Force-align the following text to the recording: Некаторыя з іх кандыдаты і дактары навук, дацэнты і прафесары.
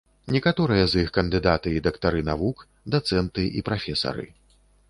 Некаторыя 0.35 0.85
з 0.93 1.01
іх 1.07 1.11
кандыдаты 1.17 1.75
і 1.75 1.83
дактары 1.89 2.21
навук, 2.31 2.65
дацэнты 2.97 3.47
і 3.61 3.67
прафесары. 3.69 4.27